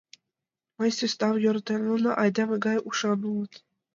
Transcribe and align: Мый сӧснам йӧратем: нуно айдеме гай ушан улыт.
Мый 0.77 0.89
сӧснам 0.97 1.35
йӧратем: 1.43 1.81
нуно 1.89 2.09
айдеме 2.21 2.55
гай 2.65 2.77
ушан 2.87 3.19
улыт. 3.29 3.53